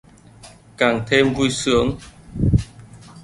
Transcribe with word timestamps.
Càng 0.77 1.01
thêm 1.07 1.33
vui 1.33 1.49
sướng 1.49 1.97